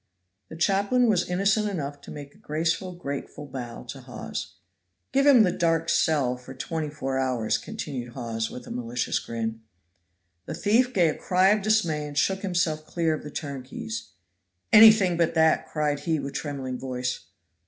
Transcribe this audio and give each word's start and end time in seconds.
The 0.49 0.55
chaplain 0.55 1.07
was 1.07 1.29
innocent 1.29 1.69
enough 1.69 2.01
to 2.01 2.09
make 2.09 2.33
a 2.33 2.39
graceful 2.39 2.93
grateful 2.93 3.45
bow 3.45 3.83
to 3.89 4.01
Hawes. 4.01 4.55
"Give 5.11 5.27
him 5.27 5.43
the 5.43 5.51
dark 5.51 5.89
cell 5.89 6.37
for 6.37 6.55
twenty 6.55 6.89
four 6.89 7.19
hours," 7.19 7.59
continued 7.59 8.13
Hawes 8.13 8.49
with 8.49 8.65
a 8.65 8.71
malicious 8.71 9.19
grin. 9.19 9.61
The 10.47 10.55
thief 10.55 10.91
gave 10.91 11.13
a 11.13 11.17
cry 11.19 11.49
of 11.49 11.61
dismay 11.61 12.07
and 12.07 12.17
shook 12.17 12.39
himself 12.39 12.83
clear 12.87 13.13
of 13.13 13.21
the 13.21 13.29
turnkeys. 13.29 14.07
"Anything 14.73 15.17
but 15.17 15.35
that," 15.35 15.67
cried 15.67 15.99
he 15.99 16.19
with 16.19 16.33
trembling 16.33 16.79
voice. 16.79 17.25